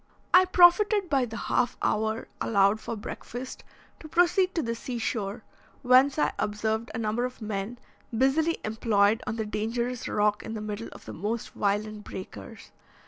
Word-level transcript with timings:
I 0.33 0.45
profited 0.45 1.11
by 1.11 1.25
the 1.25 1.37
half 1.37 1.77
hour 1.79 2.27
allowed 2.41 2.79
for 2.79 2.95
breakfast 2.95 3.63
to 3.99 4.07
proceed 4.09 4.55
to 4.55 4.63
the 4.63 4.73
sea 4.73 4.97
shore, 4.97 5.43
whence 5.83 6.17
I 6.17 6.31
observed 6.39 6.89
a 6.95 6.97
number 6.97 7.23
of 7.23 7.39
men 7.39 7.77
busily 8.11 8.57
employed 8.65 9.21
on 9.27 9.35
the 9.35 9.45
dangerous 9.45 10.07
rock 10.07 10.41
in 10.41 10.55
the 10.55 10.59
middle 10.59 10.89
of 10.91 11.05
the 11.05 11.13
most 11.13 11.51
violent 11.51 12.03
breakers. 12.03 12.71